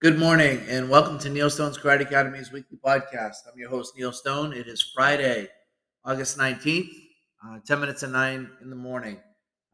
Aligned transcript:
Good 0.00 0.18
morning 0.18 0.62
and 0.66 0.88
welcome 0.88 1.18
to 1.18 1.28
Neil 1.28 1.50
Stone's 1.50 1.76
Karate 1.76 2.06
Academy's 2.06 2.50
weekly 2.50 2.78
podcast. 2.82 3.34
I'm 3.46 3.58
your 3.58 3.68
host, 3.68 3.92
Neil 3.98 4.12
Stone. 4.12 4.54
It 4.54 4.66
is 4.66 4.80
Friday, 4.80 5.48
August 6.06 6.38
19th, 6.38 6.88
uh, 7.44 7.58
10 7.66 7.80
minutes 7.80 8.00
to 8.00 8.06
9 8.06 8.50
in 8.62 8.70
the 8.70 8.76
morning. 8.76 9.18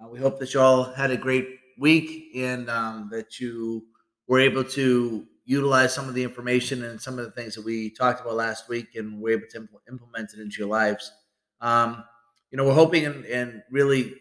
Uh, 0.00 0.08
we 0.08 0.18
hope 0.18 0.40
that 0.40 0.52
you 0.52 0.60
all 0.60 0.82
had 0.82 1.12
a 1.12 1.16
great 1.16 1.46
week 1.78 2.34
and 2.34 2.68
um, 2.68 3.08
that 3.12 3.38
you 3.38 3.84
were 4.26 4.40
able 4.40 4.64
to 4.64 5.24
utilize 5.44 5.94
some 5.94 6.08
of 6.08 6.14
the 6.14 6.24
information 6.24 6.82
and 6.82 7.00
some 7.00 7.20
of 7.20 7.24
the 7.24 7.30
things 7.30 7.54
that 7.54 7.64
we 7.64 7.90
talked 7.90 8.20
about 8.20 8.34
last 8.34 8.68
week 8.68 8.96
and 8.96 9.20
were 9.20 9.30
able 9.30 9.46
to 9.52 9.60
impl- 9.60 9.78
implement 9.88 10.34
it 10.34 10.40
into 10.40 10.56
your 10.58 10.68
lives. 10.68 11.12
Um, 11.60 12.02
you 12.50 12.56
know, 12.56 12.64
we're 12.64 12.74
hoping 12.74 13.06
and, 13.06 13.24
and 13.26 13.62
really, 13.70 14.12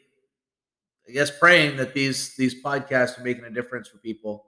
I 1.09 1.13
guess, 1.13 1.31
praying 1.35 1.77
that 1.77 1.95
these 1.95 2.35
these 2.35 2.61
podcasts 2.61 3.19
are 3.19 3.23
making 3.23 3.45
a 3.45 3.49
difference 3.49 3.87
for 3.87 3.97
people. 3.97 4.45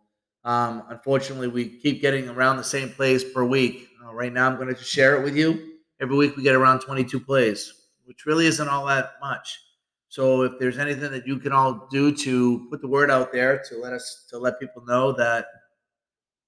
Um, 0.47 0.83
unfortunately, 0.87 1.49
we 1.49 1.67
keep 1.67 2.01
getting 2.01 2.29
around 2.29 2.55
the 2.55 2.63
same 2.63 2.87
plays 2.89 3.21
per 3.21 3.43
week. 3.43 3.89
Uh, 4.01 4.13
right 4.13 4.31
now, 4.31 4.49
I'm 4.49 4.55
going 4.55 4.73
to 4.73 4.81
share 4.81 5.17
it 5.17 5.23
with 5.25 5.35
you. 5.35 5.73
Every 5.99 6.15
week, 6.15 6.37
we 6.37 6.43
get 6.43 6.55
around 6.55 6.79
22 6.79 7.19
plays, 7.19 7.73
which 8.05 8.25
really 8.25 8.45
isn't 8.45 8.69
all 8.69 8.85
that 8.85 9.15
much. 9.19 9.59
So, 10.07 10.43
if 10.43 10.53
there's 10.57 10.77
anything 10.77 11.11
that 11.11 11.27
you 11.27 11.37
can 11.37 11.51
all 11.51 11.89
do 11.91 12.15
to 12.15 12.65
put 12.69 12.79
the 12.79 12.87
word 12.87 13.11
out 13.11 13.33
there 13.33 13.61
to 13.67 13.77
let 13.77 13.91
us 13.91 14.25
to 14.29 14.37
let 14.37 14.57
people 14.57 14.85
know 14.85 15.11
that 15.11 15.47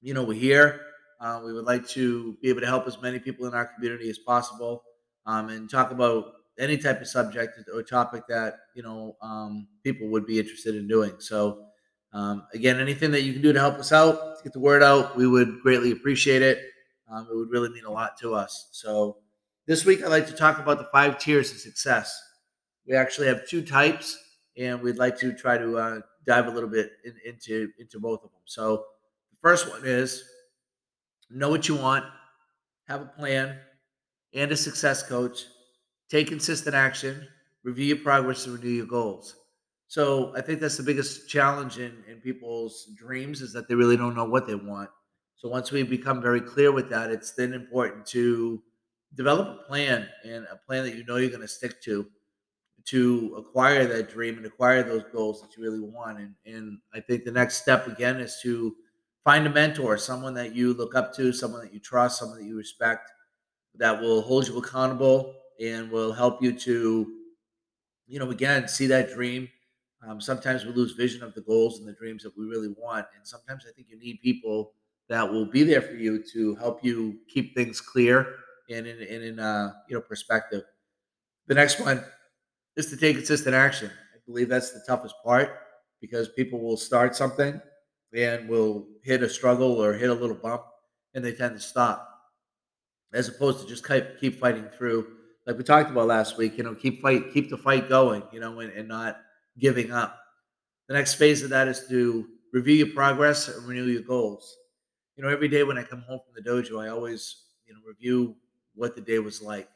you 0.01 0.13
know 0.13 0.23
we're 0.23 0.39
here, 0.39 0.79
uh, 1.19 1.41
we 1.43 1.51
would 1.51 1.65
like 1.65 1.85
to 1.89 2.37
be 2.41 2.47
able 2.47 2.61
to 2.61 2.67
help 2.67 2.87
as 2.87 3.01
many 3.01 3.19
people 3.19 3.47
in 3.47 3.53
our 3.53 3.65
community 3.65 4.09
as 4.09 4.17
possible, 4.17 4.81
um, 5.25 5.49
and 5.49 5.69
talk 5.69 5.91
about 5.91 6.35
any 6.57 6.77
type 6.77 7.01
of 7.01 7.07
subject 7.09 7.59
or 7.73 7.83
topic 7.83 8.23
that 8.29 8.59
you 8.75 8.81
know 8.81 9.17
um, 9.21 9.67
people 9.83 10.07
would 10.07 10.25
be 10.25 10.39
interested 10.39 10.75
in 10.75 10.87
doing. 10.87 11.15
So. 11.19 11.65
Um, 12.13 12.47
again, 12.53 12.79
anything 12.79 13.11
that 13.11 13.21
you 13.23 13.33
can 13.33 13.41
do 13.41 13.53
to 13.53 13.59
help 13.59 13.75
us 13.75 13.91
out, 13.91 14.37
to 14.37 14.43
get 14.43 14.53
the 14.53 14.59
word 14.59 14.81
out, 14.81 15.15
we 15.15 15.27
would 15.27 15.61
greatly 15.61 15.91
appreciate 15.91 16.41
it. 16.41 16.59
Um, 17.09 17.27
it 17.31 17.35
would 17.35 17.49
really 17.49 17.69
mean 17.69 17.85
a 17.85 17.91
lot 17.91 18.17
to 18.19 18.33
us. 18.33 18.69
So, 18.71 19.17
this 19.67 19.85
week 19.85 20.03
I'd 20.03 20.09
like 20.09 20.27
to 20.27 20.33
talk 20.33 20.57
about 20.59 20.79
the 20.79 20.87
five 20.91 21.19
tiers 21.19 21.51
of 21.51 21.59
success. 21.59 22.19
We 22.87 22.95
actually 22.95 23.27
have 23.27 23.47
two 23.47 23.61
types, 23.61 24.17
and 24.57 24.81
we'd 24.81 24.97
like 24.97 25.17
to 25.19 25.33
try 25.33 25.57
to 25.57 25.77
uh, 25.77 25.99
dive 26.25 26.47
a 26.47 26.51
little 26.51 26.69
bit 26.69 26.91
in, 27.05 27.13
into 27.25 27.69
into 27.79 27.99
both 27.99 28.23
of 28.23 28.31
them. 28.31 28.41
So, 28.45 28.85
the 29.31 29.37
first 29.41 29.69
one 29.69 29.81
is 29.85 30.23
know 31.29 31.49
what 31.49 31.67
you 31.67 31.75
want, 31.75 32.05
have 32.87 33.01
a 33.01 33.05
plan, 33.05 33.57
and 34.33 34.51
a 34.51 34.57
success 34.57 35.03
coach. 35.03 35.45
Take 36.09 36.27
consistent 36.27 36.75
action, 36.75 37.27
review 37.63 37.85
your 37.85 37.97
progress, 37.97 38.45
and 38.45 38.55
renew 38.55 38.69
your 38.73 38.87
goals. 38.87 39.35
So 39.89 40.33
I 40.37 40.41
think 40.41 40.61
that's 40.61 40.77
the 40.77 40.83
biggest 40.83 41.27
challenge 41.27 41.79
in, 41.79 42.03
in 42.07 42.21
people's 42.21 42.85
dreams 42.95 43.41
is 43.41 43.51
that 43.53 43.67
they 43.67 43.75
really 43.75 43.97
don't 43.97 44.15
know 44.15 44.25
what 44.25 44.47
they 44.47 44.55
want. 44.55 44.91
So 45.35 45.49
once 45.49 45.71
we 45.71 45.83
become 45.83 46.21
very 46.21 46.41
clear 46.41 46.71
with 46.71 46.89
that, 46.91 47.11
it's 47.11 47.33
then 47.33 47.53
important 47.53 48.05
to 48.07 48.61
develop 49.15 49.47
a 49.61 49.63
plan 49.63 50.07
and 50.23 50.45
a 50.51 50.57
plan 50.57 50.85
that 50.85 50.95
you 50.95 51.03
know 51.05 51.17
you're 51.17 51.29
going 51.29 51.41
to 51.41 51.49
stick 51.49 51.81
to 51.83 52.07
to 52.85 53.35
acquire 53.37 53.85
that 53.87 54.09
dream 54.09 54.37
and 54.37 54.45
acquire 54.45 54.83
those 54.83 55.03
goals 55.13 55.41
that 55.41 55.55
you 55.57 55.63
really 55.63 55.81
want. 55.81 56.19
And, 56.19 56.35
and 56.45 56.79
I 56.93 57.01
think 57.01 57.25
the 57.25 57.31
next 57.31 57.61
step 57.61 57.87
again 57.87 58.17
is 58.19 58.39
to 58.43 58.75
find 59.23 59.45
a 59.47 59.49
mentor, 59.49 59.97
someone 59.97 60.33
that 60.35 60.55
you 60.55 60.73
look 60.73 60.95
up 60.95 61.13
to, 61.15 61.33
someone 61.33 61.61
that 61.61 61.73
you 61.73 61.79
trust, 61.79 62.19
someone 62.19 62.39
that 62.39 62.45
you 62.45 62.57
respect, 62.57 63.11
that 63.75 64.01
will 64.01 64.21
hold 64.21 64.47
you 64.47 64.57
accountable 64.59 65.35
and 65.61 65.91
will 65.91 66.13
help 66.13 66.41
you 66.43 66.53
to, 66.59 67.13
you 68.07 68.19
know, 68.19 68.31
again, 68.31 68.67
see 68.67 68.87
that 68.87 69.13
dream 69.13 69.49
um, 70.07 70.21
sometimes 70.21 70.65
we 70.65 70.71
lose 70.71 70.93
vision 70.93 71.23
of 71.23 71.33
the 71.33 71.41
goals 71.41 71.79
and 71.79 71.87
the 71.87 71.93
dreams 71.93 72.23
that 72.23 72.37
we 72.37 72.45
really 72.45 72.69
want. 72.77 73.05
And 73.15 73.25
sometimes 73.27 73.65
I 73.67 73.71
think 73.73 73.87
you 73.89 73.97
need 73.99 74.19
people 74.21 74.73
that 75.09 75.29
will 75.29 75.45
be 75.45 75.63
there 75.63 75.81
for 75.81 75.95
you 75.95 76.23
to 76.33 76.55
help 76.55 76.83
you 76.83 77.17
keep 77.27 77.55
things 77.55 77.81
clear 77.81 78.35
and 78.69 78.87
in, 78.87 79.01
in 79.01 79.39
uh, 79.39 79.73
you 79.89 79.95
know 79.95 80.01
perspective. 80.01 80.63
The 81.47 81.55
next 81.55 81.79
one 81.79 82.03
is 82.77 82.87
to 82.87 82.97
take 82.97 83.17
consistent 83.17 83.55
action. 83.55 83.91
I 84.15 84.19
believe 84.27 84.49
that's 84.49 84.71
the 84.71 84.83
toughest 84.87 85.15
part 85.23 85.49
because 86.01 86.29
people 86.29 86.59
will 86.59 86.77
start 86.77 87.15
something 87.15 87.61
and 88.13 88.49
will 88.49 88.87
hit 89.03 89.23
a 89.23 89.29
struggle 89.29 89.83
or 89.83 89.93
hit 89.93 90.09
a 90.09 90.13
little 90.13 90.35
bump 90.35 90.63
and 91.13 91.23
they 91.25 91.33
tend 91.33 91.55
to 91.55 91.61
stop 91.61 92.07
as 93.13 93.27
opposed 93.27 93.61
to 93.61 93.67
just 93.67 93.87
keep, 93.87 94.19
keep 94.19 94.39
fighting 94.39 94.67
through 94.77 95.07
like 95.45 95.57
we 95.57 95.63
talked 95.63 95.89
about 95.89 96.07
last 96.07 96.37
week 96.37 96.57
you 96.57 96.63
know 96.63 96.75
keep 96.75 97.01
fight 97.01 97.33
keep 97.33 97.49
the 97.49 97.57
fight 97.57 97.89
going 97.89 98.23
you 98.31 98.39
know 98.39 98.59
and, 98.59 98.71
and 98.73 98.87
not 98.87 99.17
giving 99.59 99.91
up. 99.91 100.19
The 100.87 100.95
next 100.95 101.15
phase 101.15 101.43
of 101.43 101.49
that 101.51 101.67
is 101.67 101.87
to 101.89 102.27
review 102.51 102.75
your 102.75 102.93
progress 102.93 103.47
and 103.47 103.67
renew 103.67 103.85
your 103.85 104.01
goals. 104.01 104.57
You 105.15 105.23
know, 105.23 105.29
every 105.29 105.47
day 105.47 105.63
when 105.63 105.77
I 105.77 105.83
come 105.83 106.01
home 106.01 106.19
from 106.25 106.33
the 106.35 106.49
dojo, 106.49 106.83
I 106.83 106.89
always, 106.89 107.43
you 107.67 107.73
know, 107.73 107.79
review 107.85 108.35
what 108.73 108.95
the 108.95 109.01
day 109.01 109.19
was 109.19 109.41
like. 109.41 109.69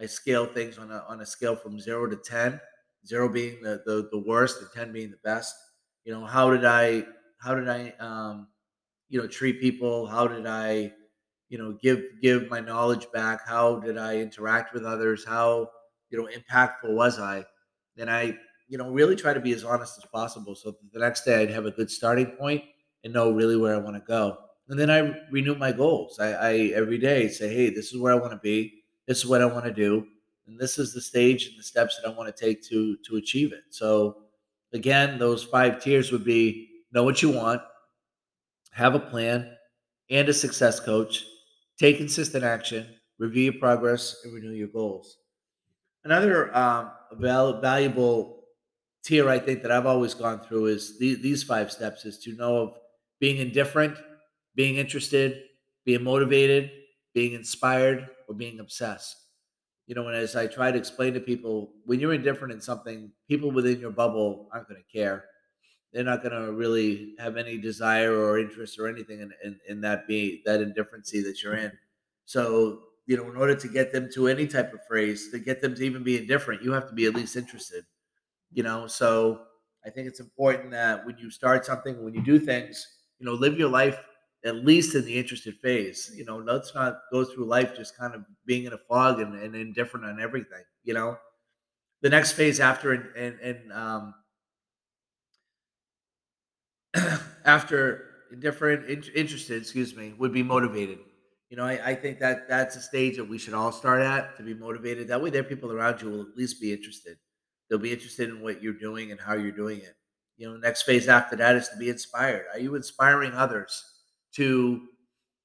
I 0.00 0.06
scale 0.06 0.46
things 0.46 0.78
on 0.78 0.90
a 0.90 1.04
on 1.08 1.20
a 1.20 1.26
scale 1.26 1.56
from 1.56 1.78
zero 1.78 2.08
to 2.08 2.16
ten, 2.16 2.60
zero 3.06 3.28
being 3.28 3.62
the 3.62 3.82
the, 3.86 4.08
the 4.10 4.18
worst 4.18 4.60
and 4.60 4.70
ten 4.74 4.92
being 4.92 5.10
the 5.10 5.18
best. 5.24 5.54
You 6.04 6.12
know, 6.12 6.24
how 6.24 6.50
did 6.50 6.64
I 6.64 7.04
how 7.38 7.54
did 7.54 7.68
I 7.68 7.92
um, 8.00 8.48
you 9.08 9.20
know 9.20 9.26
treat 9.26 9.60
people? 9.60 10.06
How 10.06 10.26
did 10.26 10.46
I 10.46 10.92
you 11.48 11.58
know 11.58 11.78
give 11.80 12.02
give 12.20 12.50
my 12.50 12.60
knowledge 12.60 13.06
back? 13.12 13.46
How 13.46 13.76
did 13.78 13.96
I 13.96 14.18
interact 14.18 14.74
with 14.74 14.84
others? 14.84 15.24
How 15.24 15.70
you 16.10 16.18
know 16.18 16.28
impactful 16.28 16.94
was 16.94 17.18
I? 17.18 17.44
And 17.96 18.10
I 18.10 18.36
you 18.68 18.78
know, 18.78 18.90
really 18.90 19.16
try 19.16 19.32
to 19.32 19.40
be 19.40 19.52
as 19.52 19.64
honest 19.64 19.98
as 19.98 20.04
possible. 20.06 20.54
So 20.54 20.76
the 20.92 20.98
next 20.98 21.24
day 21.24 21.42
I'd 21.42 21.50
have 21.50 21.66
a 21.66 21.70
good 21.70 21.90
starting 21.90 22.26
point 22.26 22.62
and 23.04 23.12
know 23.12 23.30
really 23.30 23.56
where 23.56 23.74
I 23.74 23.78
want 23.78 23.96
to 23.96 24.02
go. 24.06 24.38
And 24.68 24.78
then 24.78 24.90
I 24.90 25.14
renew 25.30 25.54
my 25.54 25.70
goals. 25.70 26.18
I, 26.18 26.32
I 26.32 26.52
every 26.74 26.98
day 26.98 27.28
say, 27.28 27.54
hey, 27.54 27.70
this 27.70 27.92
is 27.92 28.00
where 28.00 28.12
I 28.12 28.16
want 28.16 28.32
to 28.32 28.38
be. 28.38 28.82
This 29.06 29.18
is 29.18 29.26
what 29.26 29.40
I 29.40 29.46
want 29.46 29.64
to 29.64 29.72
do. 29.72 30.06
And 30.48 30.58
this 30.58 30.78
is 30.78 30.92
the 30.92 31.00
stage 31.00 31.46
and 31.46 31.58
the 31.58 31.62
steps 31.62 31.98
that 32.00 32.08
I 32.08 32.12
want 32.12 32.34
to 32.34 32.44
take 32.44 32.62
to 32.68 32.96
to 33.08 33.16
achieve 33.16 33.52
it. 33.52 33.62
So 33.70 34.18
again, 34.72 35.18
those 35.18 35.44
five 35.44 35.80
tiers 35.80 36.10
would 36.10 36.24
be 36.24 36.68
know 36.92 37.04
what 37.04 37.22
you 37.22 37.30
want, 37.30 37.62
have 38.72 38.94
a 38.94 39.00
plan 39.00 39.56
and 40.10 40.28
a 40.28 40.32
success 40.32 40.80
coach, 40.80 41.24
take 41.78 41.98
consistent 41.98 42.44
action, 42.44 42.86
review 43.18 43.44
your 43.44 43.60
progress, 43.60 44.20
and 44.24 44.34
renew 44.34 44.52
your 44.52 44.68
goals. 44.68 45.18
Another 46.04 46.56
um, 46.56 46.90
valuable 47.12 48.36
tier 49.06 49.28
I 49.28 49.38
think 49.38 49.62
that 49.62 49.70
I've 49.70 49.86
always 49.86 50.14
gone 50.14 50.40
through 50.40 50.66
is 50.66 50.98
the, 50.98 51.14
these 51.14 51.44
five 51.44 51.70
steps 51.70 52.04
is 52.04 52.18
to 52.20 52.32
know 52.32 52.56
of 52.56 52.78
being 53.20 53.38
indifferent, 53.38 53.96
being 54.56 54.76
interested, 54.76 55.44
being 55.84 56.02
motivated, 56.02 56.70
being 57.14 57.32
inspired, 57.32 58.08
or 58.28 58.34
being 58.34 58.58
obsessed. 58.58 59.16
You 59.86 59.94
know, 59.94 60.08
and 60.08 60.16
as 60.16 60.34
I 60.34 60.48
try 60.48 60.72
to 60.72 60.78
explain 60.78 61.14
to 61.14 61.20
people, 61.20 61.72
when 61.84 62.00
you're 62.00 62.12
indifferent 62.12 62.52
in 62.52 62.60
something, 62.60 63.12
people 63.28 63.52
within 63.52 63.78
your 63.78 63.92
bubble 63.92 64.48
aren't 64.52 64.68
going 64.68 64.82
to 64.82 64.98
care. 64.98 65.26
They're 65.92 66.02
not 66.02 66.22
going 66.22 66.34
to 66.34 66.52
really 66.52 67.14
have 67.20 67.36
any 67.36 67.56
desire 67.56 68.12
or 68.12 68.40
interest 68.40 68.76
or 68.80 68.88
anything 68.88 69.20
in, 69.20 69.30
in, 69.44 69.60
in 69.68 69.80
that 69.82 70.08
be 70.08 70.42
that 70.44 70.60
indifferency 70.60 71.22
that 71.22 71.40
you're 71.42 71.54
in. 71.54 71.70
So, 72.24 72.80
you 73.06 73.16
know, 73.16 73.30
in 73.30 73.36
order 73.36 73.54
to 73.54 73.68
get 73.68 73.92
them 73.92 74.10
to 74.14 74.26
any 74.26 74.48
type 74.48 74.74
of 74.74 74.80
phrase, 74.88 75.30
to 75.30 75.38
get 75.38 75.62
them 75.62 75.76
to 75.76 75.82
even 75.84 76.02
be 76.02 76.18
indifferent, 76.18 76.62
you 76.62 76.72
have 76.72 76.88
to 76.88 76.94
be 76.94 77.06
at 77.06 77.14
least 77.14 77.36
interested 77.36 77.84
you 78.52 78.62
know 78.62 78.86
so 78.86 79.42
i 79.84 79.90
think 79.90 80.06
it's 80.08 80.20
important 80.20 80.70
that 80.70 81.04
when 81.06 81.16
you 81.18 81.30
start 81.30 81.64
something 81.64 82.02
when 82.04 82.14
you 82.14 82.22
do 82.22 82.38
things 82.38 82.86
you 83.18 83.26
know 83.26 83.32
live 83.32 83.58
your 83.58 83.68
life 83.68 83.98
at 84.44 84.56
least 84.56 84.94
in 84.94 85.04
the 85.04 85.18
interested 85.18 85.54
phase 85.56 86.12
you 86.16 86.24
know 86.24 86.38
let's 86.38 86.74
not 86.74 87.00
go 87.12 87.24
through 87.24 87.44
life 87.46 87.74
just 87.76 87.96
kind 87.96 88.14
of 88.14 88.22
being 88.46 88.64
in 88.64 88.72
a 88.72 88.78
fog 88.88 89.20
and, 89.20 89.34
and 89.34 89.54
indifferent 89.54 90.06
on 90.06 90.20
everything 90.20 90.62
you 90.84 90.94
know? 90.94 91.18
The 92.02 92.10
next 92.10 92.32
phase 92.32 92.60
after 92.60 92.92
and 92.92 93.16
and, 93.16 93.40
and 93.40 93.72
um 93.72 94.14
after 97.44 98.10
indifferent 98.32 98.88
in, 98.88 99.02
interested 99.14 99.60
excuse 99.62 99.94
me 99.94 100.14
would 100.18 100.32
be 100.32 100.42
motivated. 100.42 100.98
You 101.50 101.56
know 101.56 101.64
I, 101.64 101.90
I 101.90 101.94
think 101.94 102.18
that 102.20 102.48
that's 102.48 102.76
a 102.76 102.80
stage 102.80 103.16
that 103.16 103.24
we 103.28 103.38
should 103.38 103.54
all 103.54 103.72
start 103.72 104.02
at 104.02 104.36
to 104.36 104.42
be 104.42 104.54
motivated. 104.54 105.08
That 105.08 105.22
way 105.22 105.30
there 105.30 105.44
people 105.44 105.72
around 105.72 106.02
you 106.02 106.10
will 106.10 106.22
at 106.22 106.36
least 106.36 106.60
be 106.60 106.72
interested 106.72 107.18
They'll 107.68 107.78
be 107.78 107.92
interested 107.92 108.28
in 108.28 108.42
what 108.42 108.62
you're 108.62 108.72
doing 108.72 109.10
and 109.10 109.20
how 109.20 109.34
you're 109.34 109.52
doing 109.52 109.78
it. 109.78 109.96
You 110.36 110.50
know, 110.50 110.56
next 110.56 110.82
phase 110.82 111.08
after 111.08 111.36
that 111.36 111.56
is 111.56 111.68
to 111.68 111.76
be 111.76 111.88
inspired. 111.88 112.44
Are 112.52 112.60
you 112.60 112.74
inspiring 112.74 113.32
others 113.32 113.82
to 114.34 114.82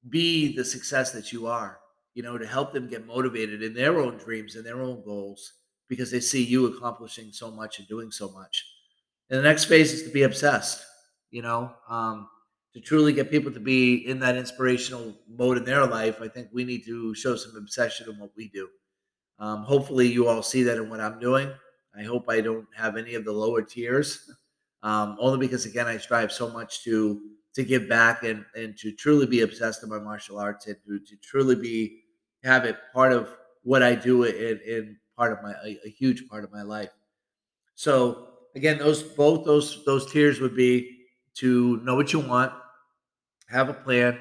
be 0.08 0.54
the 0.54 0.64
success 0.64 1.12
that 1.12 1.32
you 1.32 1.46
are? 1.46 1.78
You 2.14 2.22
know, 2.22 2.36
to 2.36 2.46
help 2.46 2.72
them 2.72 2.88
get 2.88 3.06
motivated 3.06 3.62
in 3.62 3.74
their 3.74 3.98
own 3.98 4.18
dreams 4.18 4.54
and 4.54 4.66
their 4.66 4.82
own 4.82 5.02
goals 5.02 5.52
because 5.88 6.10
they 6.10 6.20
see 6.20 6.42
you 6.42 6.66
accomplishing 6.66 7.32
so 7.32 7.50
much 7.50 7.78
and 7.78 7.88
doing 7.88 8.10
so 8.10 8.30
much. 8.30 8.64
And 9.30 9.38
the 9.38 9.42
next 9.42 9.64
phase 9.64 9.92
is 9.92 10.02
to 10.02 10.10
be 10.10 10.22
obsessed, 10.22 10.84
you 11.30 11.40
know, 11.40 11.72
um, 11.88 12.28
to 12.74 12.80
truly 12.80 13.12
get 13.12 13.30
people 13.30 13.50
to 13.52 13.60
be 13.60 14.06
in 14.06 14.18
that 14.20 14.36
inspirational 14.36 15.14
mode 15.28 15.56
in 15.56 15.64
their 15.64 15.86
life. 15.86 16.20
I 16.20 16.28
think 16.28 16.48
we 16.52 16.64
need 16.64 16.84
to 16.84 17.14
show 17.14 17.36
some 17.36 17.56
obsession 17.56 18.10
in 18.10 18.18
what 18.18 18.30
we 18.36 18.48
do. 18.48 18.68
Um, 19.38 19.64
hopefully, 19.64 20.06
you 20.06 20.28
all 20.28 20.42
see 20.42 20.62
that 20.64 20.76
in 20.76 20.90
what 20.90 21.00
I'm 21.00 21.18
doing. 21.18 21.50
I 21.98 22.02
hope 22.02 22.24
I 22.28 22.40
don't 22.40 22.66
have 22.76 22.96
any 22.96 23.14
of 23.14 23.24
the 23.24 23.32
lower 23.32 23.62
tiers, 23.62 24.30
um, 24.82 25.16
only 25.20 25.38
because 25.38 25.66
again 25.66 25.86
I 25.86 25.98
strive 25.98 26.32
so 26.32 26.48
much 26.48 26.82
to 26.84 27.20
to 27.54 27.64
give 27.64 27.88
back 27.88 28.22
and 28.22 28.44
and 28.56 28.76
to 28.78 28.92
truly 28.92 29.26
be 29.26 29.42
obsessed 29.42 29.82
in 29.82 29.88
my 29.88 29.98
martial 29.98 30.38
arts 30.38 30.66
and 30.66 30.76
to, 30.86 30.98
to 31.00 31.16
truly 31.16 31.54
be 31.56 32.02
have 32.44 32.64
it 32.64 32.76
part 32.94 33.12
of 33.12 33.34
what 33.62 33.82
I 33.82 33.94
do 33.94 34.24
in, 34.24 34.60
in 34.66 34.96
part 35.16 35.32
of 35.32 35.42
my 35.42 35.52
a, 35.64 35.78
a 35.84 35.90
huge 35.90 36.28
part 36.28 36.44
of 36.44 36.52
my 36.52 36.62
life. 36.62 36.90
So 37.74 38.28
again, 38.54 38.78
those 38.78 39.02
both 39.02 39.44
those 39.44 39.84
those 39.84 40.10
tiers 40.10 40.40
would 40.40 40.56
be 40.56 40.98
to 41.34 41.78
know 41.78 41.94
what 41.94 42.12
you 42.12 42.20
want, 42.20 42.52
have 43.48 43.68
a 43.68 43.74
plan, 43.74 44.18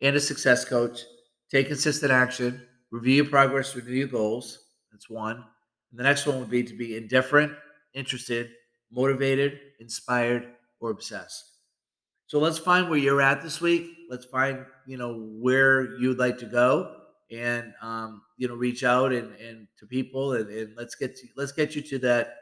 and 0.00 0.16
a 0.16 0.20
success 0.20 0.64
coach. 0.64 1.00
Take 1.50 1.68
consistent 1.68 2.10
action, 2.12 2.62
review 2.90 3.14
your 3.14 3.26
progress, 3.26 3.76
renew 3.76 3.92
your 3.92 4.08
goals. 4.08 4.58
That's 4.90 5.08
one. 5.10 5.44
And 5.94 6.00
the 6.00 6.02
next 6.02 6.26
one 6.26 6.40
would 6.40 6.50
be 6.50 6.64
to 6.64 6.74
be 6.74 6.96
indifferent, 6.96 7.52
interested, 7.92 8.50
motivated, 8.90 9.60
inspired, 9.78 10.48
or 10.80 10.90
obsessed. 10.90 11.52
So 12.26 12.40
let's 12.40 12.58
find 12.58 12.90
where 12.90 12.98
you're 12.98 13.22
at 13.22 13.42
this 13.42 13.60
week. 13.60 13.92
Let's 14.10 14.24
find, 14.24 14.66
you 14.88 14.96
know, 14.96 15.14
where 15.38 15.96
you'd 16.00 16.18
like 16.18 16.36
to 16.38 16.46
go 16.46 16.96
and 17.30 17.72
um, 17.80 18.22
you 18.38 18.48
know, 18.48 18.56
reach 18.56 18.82
out 18.82 19.12
and, 19.12 19.36
and 19.36 19.68
to 19.78 19.86
people 19.86 20.32
and, 20.32 20.50
and 20.50 20.74
let's 20.76 20.96
get 20.96 21.14
to, 21.14 21.28
let's 21.36 21.52
get 21.52 21.76
you 21.76 21.82
to 21.82 21.98
that 22.00 22.38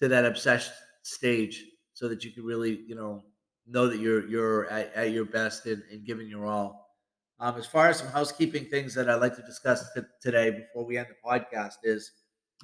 to 0.00 0.08
that 0.08 0.24
obsessed 0.24 0.72
stage 1.02 1.64
so 1.94 2.08
that 2.08 2.24
you 2.24 2.32
can 2.32 2.44
really, 2.44 2.80
you 2.88 2.96
know, 2.96 3.22
know 3.68 3.86
that 3.86 4.00
you're 4.00 4.28
you're 4.28 4.68
at, 4.68 4.92
at 4.94 5.12
your 5.12 5.26
best 5.26 5.66
and, 5.66 5.80
and 5.92 6.04
giving 6.04 6.26
your 6.26 6.46
all. 6.46 6.90
Um, 7.38 7.56
as 7.56 7.66
far 7.66 7.88
as 7.88 8.00
some 8.00 8.08
housekeeping 8.08 8.64
things 8.64 8.94
that 8.94 9.08
I'd 9.08 9.20
like 9.20 9.36
to 9.36 9.42
discuss 9.42 9.92
t- 9.94 10.00
today 10.20 10.50
before 10.50 10.84
we 10.84 10.98
end 10.98 11.06
the 11.08 11.30
podcast 11.30 11.74
is 11.84 12.10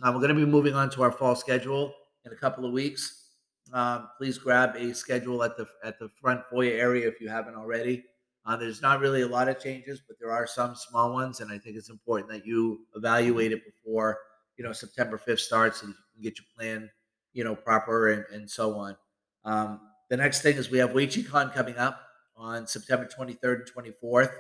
um, 0.01 0.15
we're 0.15 0.21
going 0.21 0.35
to 0.35 0.47
be 0.47 0.51
moving 0.51 0.75
on 0.75 0.89
to 0.91 1.03
our 1.03 1.13
fall 1.13 1.35
schedule 1.35 1.95
in 2.25 2.33
a 2.33 2.37
couple 2.37 2.65
of 2.65 2.73
weeks. 2.73 3.29
Um, 3.73 4.09
please 4.19 4.39
grab 4.39 4.75
a 4.77 4.95
schedule 4.95 5.43
at 5.43 5.57
the 5.57 5.67
at 5.85 5.99
the 5.99 6.09
front 6.21 6.43
foyer 6.51 6.73
area 6.73 7.09
if 7.09 7.21
you 7.21 7.29
haven't 7.29 7.55
already. 7.55 8.05
Uh, 8.45 8.57
there's 8.57 8.83
not 8.83 9.01
really 9.01 9.23
a 9.23 9.29
lot 9.29 9.49
of 9.49 9.61
changes, 9.61 10.01
but 10.07 10.17
there 10.19 10.33
are 10.33 10.47
some 10.47 10.75
small 10.75 11.13
ones, 11.13 11.41
and 11.41 11.51
I 11.51 11.59
think 11.59 11.77
it's 11.77 11.91
important 11.91 12.31
that 12.31 12.45
you 12.45 12.81
evaluate 12.97 13.53
it 13.53 13.63
before 13.65 14.19
you 14.57 14.65
know 14.65 14.73
September 14.73 15.19
5th 15.19 15.41
starts, 15.41 15.83
and 15.83 15.91
you 15.91 15.95
can 16.15 16.23
get 16.23 16.39
your 16.39 16.47
plan 16.57 16.91
you 17.33 17.45
know 17.45 17.55
proper 17.55 18.11
and, 18.11 18.25
and 18.33 18.51
so 18.51 18.75
on. 18.77 18.97
Um, 19.45 19.81
the 20.11 20.17
next 20.17 20.43
thing 20.43 20.57
is 20.57 20.71
we 20.71 20.79
have 20.79 20.91
WeiQiCon 20.91 21.55
coming 21.55 21.77
up 21.77 22.03
on 22.37 22.67
September 22.67 23.07
23rd 23.07 23.63
and 23.63 23.95
24th. 23.95 24.33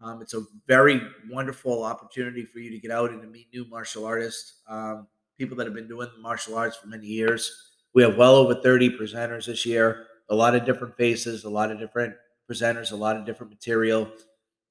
Um, 0.00 0.20
it's 0.20 0.34
a 0.34 0.42
very 0.66 1.00
wonderful 1.30 1.82
opportunity 1.82 2.44
for 2.44 2.58
you 2.58 2.70
to 2.70 2.78
get 2.78 2.90
out 2.90 3.10
and 3.10 3.22
to 3.22 3.28
meet 3.28 3.48
new 3.52 3.64
martial 3.64 4.04
artists, 4.04 4.60
um, 4.68 5.06
people 5.38 5.56
that 5.56 5.66
have 5.66 5.74
been 5.74 5.88
doing 5.88 6.08
martial 6.20 6.56
arts 6.56 6.76
for 6.76 6.88
many 6.88 7.06
years. 7.06 7.50
We 7.94 8.02
have 8.02 8.16
well 8.16 8.36
over 8.36 8.54
30 8.54 8.98
presenters 8.98 9.46
this 9.46 9.64
year, 9.64 10.06
a 10.28 10.34
lot 10.34 10.54
of 10.54 10.64
different 10.66 10.96
faces, 10.96 11.44
a 11.44 11.50
lot 11.50 11.70
of 11.70 11.78
different 11.78 12.14
presenters, 12.50 12.92
a 12.92 12.96
lot 12.96 13.16
of 13.16 13.24
different 13.24 13.50
material. 13.50 14.08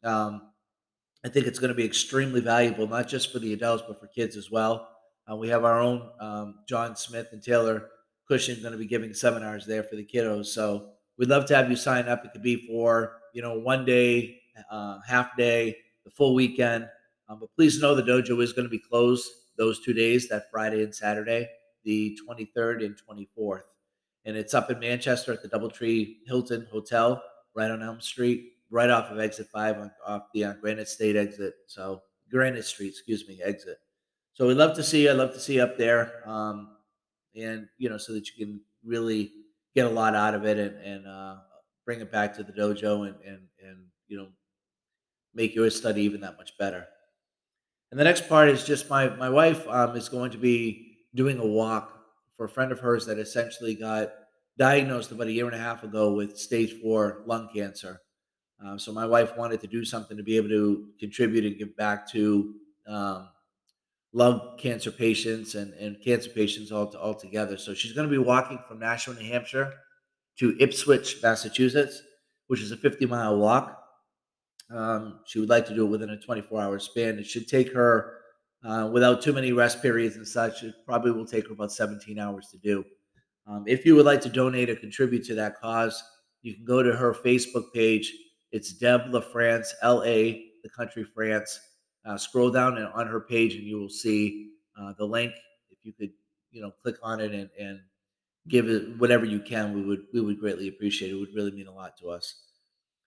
Um, 0.03 0.41
I 1.25 1.29
think 1.29 1.47
it's 1.47 1.57
going 1.57 1.69
to 1.69 1.75
be 1.75 1.85
extremely 1.85 2.39
valuable, 2.39 2.87
not 2.87 3.07
just 3.07 3.33
for 3.33 3.39
the 3.39 3.53
adults, 3.53 3.83
but 3.87 3.99
for 3.99 4.07
kids 4.07 4.37
as 4.37 4.51
well. 4.51 4.89
Uh, 5.29 5.35
we 5.35 5.49
have 5.49 5.65
our 5.65 5.81
own 5.81 6.07
um, 6.19 6.59
John 6.67 6.95
Smith 6.95 7.29
and 7.31 7.41
Taylor 7.41 7.89
Cushing 8.27 8.59
going 8.61 8.71
to 8.71 8.77
be 8.77 8.87
giving 8.87 9.13
seminars 9.13 9.67
there 9.67 9.83
for 9.83 9.95
the 9.95 10.05
kiddos. 10.05 10.47
So 10.47 10.89
we'd 11.17 11.29
love 11.29 11.45
to 11.45 11.55
have 11.55 11.69
you 11.69 11.75
sign 11.75 12.07
up. 12.07 12.25
It 12.25 12.31
could 12.31 12.41
be 12.41 12.65
for 12.67 13.17
you 13.33 13.43
know 13.43 13.59
one 13.59 13.85
day, 13.85 14.39
uh, 14.69 14.99
half 15.07 15.35
day, 15.37 15.75
the 16.03 16.11
full 16.11 16.33
weekend. 16.33 16.87
Um, 17.27 17.39
but 17.39 17.49
please 17.55 17.81
know 17.81 17.95
the 17.95 18.03
dojo 18.03 18.41
is 18.41 18.53
going 18.53 18.65
to 18.65 18.69
be 18.69 18.79
closed 18.79 19.29
those 19.57 19.79
two 19.79 19.93
days, 19.93 20.27
that 20.29 20.51
Friday 20.51 20.83
and 20.83 20.93
Saturday, 20.93 21.47
the 21.83 22.17
23rd 22.27 22.85
and 22.85 22.95
24th. 23.09 23.61
And 24.25 24.35
it's 24.35 24.53
up 24.53 24.71
in 24.71 24.79
Manchester 24.79 25.33
at 25.33 25.41
the 25.41 25.49
Doubletree 25.49 26.17
Hilton 26.27 26.67
Hotel, 26.71 27.21
right 27.55 27.71
on 27.71 27.81
Elm 27.81 28.01
Street, 28.01 28.53
right 28.69 28.89
off 28.89 29.11
of 29.11 29.19
exit 29.19 29.47
five 29.53 29.77
on 29.77 29.91
off 30.05 30.23
the 30.33 30.45
uh, 30.45 30.53
Granite 30.53 30.87
State 30.87 31.15
exit. 31.15 31.53
So 31.67 32.01
Granite 32.31 32.65
Street, 32.65 32.89
excuse 32.89 33.27
me, 33.27 33.39
exit. 33.43 33.77
So 34.33 34.47
we'd 34.47 34.57
love 34.57 34.75
to 34.75 34.83
see 34.83 35.03
you. 35.03 35.11
I'd 35.11 35.17
love 35.17 35.33
to 35.33 35.39
see 35.39 35.55
you 35.55 35.63
up 35.63 35.77
there. 35.77 36.27
Um, 36.27 36.75
and 37.35 37.67
you 37.77 37.89
know, 37.89 37.97
so 37.97 38.13
that 38.13 38.27
you 38.27 38.45
can 38.45 38.61
really 38.83 39.31
get 39.75 39.85
a 39.85 39.89
lot 39.89 40.15
out 40.15 40.33
of 40.33 40.45
it 40.45 40.57
and, 40.57 40.77
and 40.83 41.07
uh, 41.07 41.35
bring 41.85 41.99
it 41.99 42.11
back 42.11 42.35
to 42.35 42.43
the 42.43 42.51
dojo 42.51 43.07
and, 43.07 43.15
and, 43.25 43.41
and, 43.63 43.77
you 44.07 44.17
know, 44.17 44.27
make 45.35 45.53
your 45.53 45.69
study 45.69 46.03
even 46.03 46.21
that 46.21 46.37
much 46.37 46.57
better. 46.57 46.85
And 47.91 47.99
the 47.99 48.03
next 48.03 48.27
part 48.27 48.49
is 48.49 48.63
just 48.63 48.89
my, 48.89 49.09
my 49.09 49.29
wife 49.29 49.67
um, 49.67 49.95
is 49.95 50.09
going 50.09 50.31
to 50.31 50.37
be 50.37 50.97
doing 51.13 51.37
a 51.39 51.45
walk 51.45 51.91
for 52.35 52.45
a 52.45 52.49
friend 52.49 52.71
of 52.71 52.79
hers 52.79 53.05
that 53.05 53.19
essentially 53.19 53.75
got 53.75 54.11
diagnosed 54.57 55.11
about 55.11 55.27
a 55.27 55.31
year 55.31 55.45
and 55.45 55.55
a 55.55 55.59
half 55.59 55.83
ago 55.83 56.13
with 56.13 56.37
stage 56.37 56.81
four 56.81 57.23
lung 57.25 57.49
cancer. 57.53 58.01
Um, 58.63 58.79
so 58.79 58.91
my 58.91 59.05
wife 59.05 59.37
wanted 59.37 59.61
to 59.61 59.67
do 59.67 59.83
something 59.83 60.17
to 60.17 60.23
be 60.23 60.37
able 60.37 60.49
to 60.49 60.87
contribute 60.99 61.45
and 61.45 61.57
give 61.57 61.75
back 61.75 62.09
to 62.11 62.53
um, 62.87 63.29
lung 64.13 64.55
cancer 64.57 64.91
patients 64.91 65.55
and, 65.55 65.73
and 65.73 66.01
cancer 66.03 66.29
patients 66.29 66.71
all, 66.71 66.87
all 66.95 67.13
together. 67.13 67.57
So 67.57 67.73
she's 67.73 67.91
going 67.91 68.07
to 68.07 68.11
be 68.11 68.17
walking 68.17 68.59
from 68.67 68.79
Nashua, 68.79 69.15
New 69.15 69.29
Hampshire 69.29 69.73
to 70.39 70.55
Ipswich, 70.59 71.21
Massachusetts, 71.21 72.01
which 72.47 72.61
is 72.61 72.71
a 72.71 72.77
50 72.77 73.05
mile 73.05 73.37
walk. 73.37 73.84
Um, 74.69 75.19
she 75.25 75.39
would 75.39 75.49
like 75.49 75.65
to 75.67 75.75
do 75.75 75.85
it 75.85 75.89
within 75.89 76.09
a 76.09 76.19
24 76.19 76.61
hour 76.61 76.79
span. 76.79 77.19
It 77.19 77.25
should 77.25 77.47
take 77.47 77.71
her, 77.73 78.17
uh, 78.63 78.89
without 78.91 79.21
too 79.21 79.33
many 79.33 79.51
rest 79.51 79.81
periods 79.81 80.15
and 80.15 80.27
such, 80.27 80.63
it 80.63 80.73
probably 80.85 81.11
will 81.11 81.25
take 81.25 81.47
her 81.47 81.53
about 81.53 81.71
17 81.71 82.17
hours 82.17 82.47
to 82.51 82.57
do. 82.57 82.83
Um, 83.47 83.63
if 83.67 83.85
you 83.85 83.95
would 83.95 84.05
like 84.05 84.21
to 84.21 84.29
donate 84.29 84.69
or 84.69 84.75
contribute 84.75 85.23
to 85.25 85.35
that 85.35 85.59
cause, 85.59 86.01
you 86.41 86.55
can 86.55 86.65
go 86.65 86.81
to 86.81 86.95
her 86.95 87.13
Facebook 87.13 87.65
page. 87.73 88.11
It's 88.51 88.73
Deb 88.73 89.11
LaFrance, 89.11 89.67
L 89.83 90.03
A, 90.03 90.45
the 90.63 90.69
country 90.69 91.03
France 91.03 91.59
uh, 92.05 92.17
scroll 92.17 92.51
down 92.51 92.77
and 92.77 92.87
on 92.87 93.07
her 93.07 93.21
page 93.21 93.55
and 93.55 93.63
you 93.63 93.79
will 93.79 93.89
see 93.89 94.51
uh, 94.79 94.93
the 94.97 95.05
link. 95.05 95.33
If 95.69 95.79
you 95.83 95.93
could, 95.93 96.11
you 96.51 96.61
know, 96.61 96.71
click 96.81 96.95
on 97.01 97.19
it 97.19 97.33
and, 97.33 97.49
and 97.59 97.79
give 98.47 98.69
it 98.69 98.97
whatever 98.97 99.25
you 99.25 99.39
can, 99.39 99.73
we 99.73 99.83
would 99.83 100.03
we 100.13 100.21
would 100.21 100.39
greatly 100.39 100.67
appreciate 100.67 101.09
it. 101.09 101.15
It 101.15 101.19
would 101.19 101.35
really 101.35 101.51
mean 101.51 101.67
a 101.67 101.73
lot 101.73 101.97
to 102.01 102.09
us. 102.09 102.44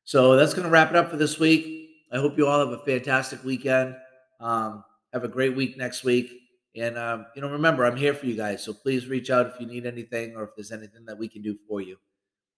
So 0.09 0.37
that's 0.37 0.55
going 0.55 0.65
to 0.65 0.71
wrap 0.71 0.89
it 0.89 0.97
up 0.97 1.11
for 1.11 1.19
this 1.19 1.39
week. 1.39 1.91
I 2.11 2.17
hope 2.17 2.39
you 2.39 2.47
all 2.47 2.61
have 2.61 2.71
a 2.71 2.83
fantastic 2.83 3.45
weekend. 3.45 3.95
Um, 4.41 4.83
have 5.13 5.23
a 5.23 5.29
great 5.29 5.55
week 5.55 5.77
next 5.77 6.03
week. 6.03 6.33
And 6.75 6.97
um, 6.97 7.27
you 7.37 7.43
know, 7.43 7.51
remember, 7.51 7.85
I'm 7.85 7.95
here 7.95 8.15
for 8.15 8.25
you 8.25 8.35
guys. 8.35 8.65
So 8.65 8.73
please 8.73 9.07
reach 9.07 9.29
out 9.29 9.45
if 9.45 9.61
you 9.61 9.67
need 9.67 9.85
anything 9.85 10.35
or 10.35 10.45
if 10.45 10.51
there's 10.57 10.73
anything 10.73 11.05
that 11.05 11.19
we 11.19 11.29
can 11.29 11.43
do 11.43 11.59
for 11.69 11.83
you. 11.83 11.99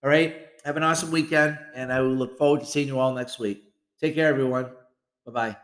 All 0.05 0.11
right. 0.11 0.47
Have 0.65 0.77
an 0.77 0.85
awesome 0.85 1.11
weekend, 1.11 1.59
and 1.75 1.93
I 1.93 2.01
will 2.03 2.15
look 2.15 2.39
forward 2.39 2.61
to 2.61 2.67
seeing 2.67 2.87
you 2.87 3.01
all 3.01 3.13
next 3.13 3.41
week. 3.41 3.65
Take 4.01 4.15
care, 4.15 4.29
everyone. 4.29 4.67
Bye 5.27 5.33
bye. 5.33 5.57